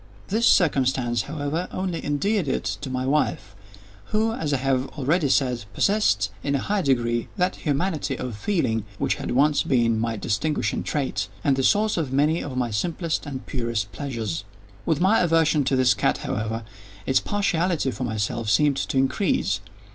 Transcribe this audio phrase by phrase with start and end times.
[0.29, 3.55] This circumstance, however, only endeared it to my wife,
[4.05, 8.83] who, as I have already said, possessed, in a high degree, that humanity of feeling
[8.97, 13.27] which had once been my distinguishing trait, and the source of many of my simplest
[13.27, 14.43] and purest pleasures.
[14.87, 16.63] With my aversion to this cat, however,
[17.05, 19.59] its partiality for myself seemed to increase.